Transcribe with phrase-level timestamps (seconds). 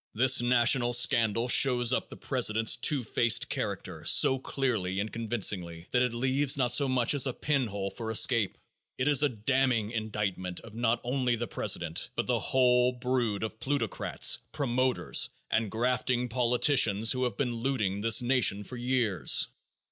[0.15, 6.01] This national scandal shows up the president's two faced character so clearly and convincingly that
[6.01, 8.57] it leaves not so much as a pin hole for escape.
[8.97, 13.59] It is a damning indictment of not only the president, but the whole brood of
[13.59, 19.49] plutocrats, promoters and grafting politicians who have been looting this nation for years.